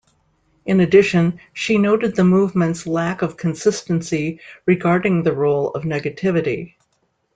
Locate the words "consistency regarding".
3.37-5.21